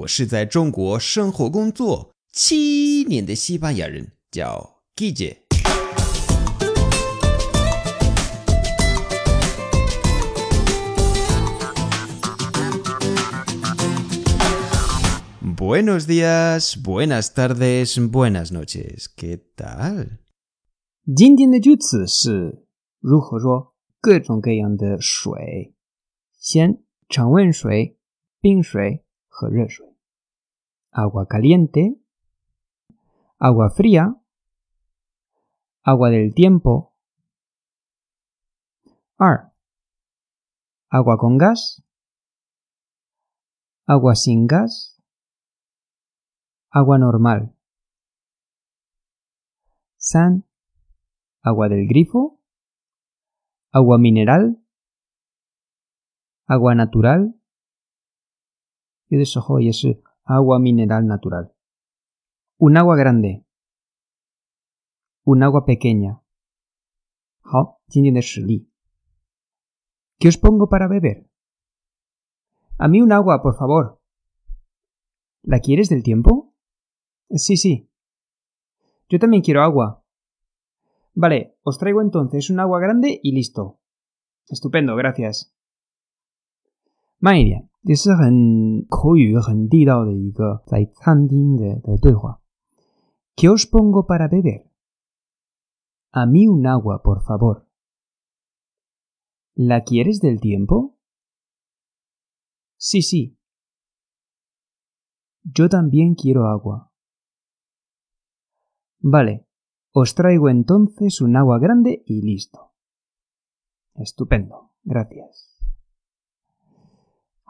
[0.00, 5.36] 我是在中国生活工作七年的西班牙人，叫 Guille。
[15.56, 19.06] Buenos días, buenas tardes, buenas noches.
[19.14, 20.18] ¿Qué tal?
[21.14, 22.64] 今天的句子是
[23.00, 25.74] 如何说各种各样的水，
[26.38, 27.98] 先常温水、
[28.40, 29.89] 冰水和热水。
[30.90, 31.96] Agua caliente,
[33.38, 34.16] agua fría,
[35.82, 36.96] agua del tiempo.
[39.18, 39.52] Ar.
[40.88, 41.84] Agua con gas,
[43.86, 45.00] agua sin gas,
[46.70, 47.54] agua normal.
[49.96, 50.46] San.
[51.42, 52.38] Agua del grifo,
[53.72, 54.62] agua mineral,
[56.46, 57.34] agua natural.
[59.08, 59.24] Y de
[60.30, 61.52] agua mineral natural.
[62.58, 63.44] Un agua grande.
[65.24, 66.22] Un agua pequeña.
[70.18, 71.28] ¿Qué os pongo para beber?
[72.78, 74.00] A mí un agua, por favor.
[75.42, 76.54] ¿La quieres del tiempo?
[77.30, 77.90] Sí, sí.
[79.08, 80.04] Yo también quiero agua.
[81.14, 83.80] Vale, os traigo entonces un agua grande y listo.
[84.48, 85.52] Estupendo, gracias.
[87.81, 92.41] 也是很口语、很地道的一个在餐厅的的对话。¿
[93.35, 94.71] Qué os pongo para beber?
[96.11, 97.67] A mí un agua, por favor.
[99.55, 100.97] ¿La quieres del tiempo?
[102.77, 103.37] Sí, sí.
[105.43, 106.91] Yo también quiero agua.
[108.99, 109.45] Vale,
[109.91, 112.73] os traigo entonces un agua grande y listo.
[113.93, 115.48] Estupendo, gracias.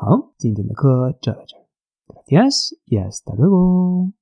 [0.00, 1.66] 好，今天的课就到这儿
[2.06, 4.12] ，Gracias y hasta luego。